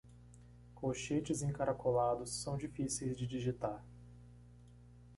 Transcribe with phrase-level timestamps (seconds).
[0.73, 3.85] Colchetes encaracolados são difíceis de digitar.